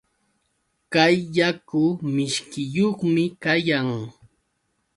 Kay 0.93 1.15
yaku 1.35 1.81
mishkiyuqmi 2.15 3.23
kayan. 3.43 3.89